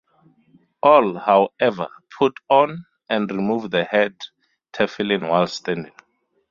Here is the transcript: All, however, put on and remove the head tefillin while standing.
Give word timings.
All, 0.81 1.13
however, 1.13 1.87
put 2.17 2.33
on 2.49 2.85
and 3.07 3.29
remove 3.29 3.69
the 3.69 3.83
head 3.83 4.17
tefillin 4.73 5.29
while 5.29 5.45
standing. 5.45 5.93